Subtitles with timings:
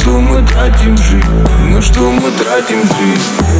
[0.00, 1.26] что мы тратим жизнь,
[1.70, 3.58] на что мы тратим жизнь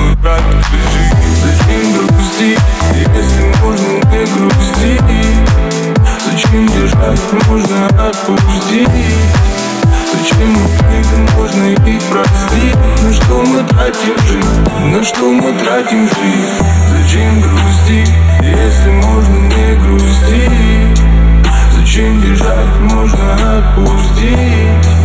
[0.00, 0.16] мой
[1.42, 2.58] Зачем грустить,
[2.92, 5.02] если можно не грустить
[6.26, 8.88] Зачем держать, можно отпустить
[10.12, 16.64] Зачем обиды, можно их простить На что мы тратим жизнь, на что мы тратим жизнь
[16.90, 18.12] Зачем грустить,
[18.42, 21.02] если можно не грустить
[21.76, 24.99] Зачем бежать, можно отпустить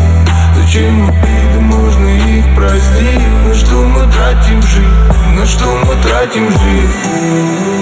[0.65, 3.21] Зачем обиды, можно их простить.
[3.45, 7.74] На что мы тратим жизнь, на что мы тратим жизнь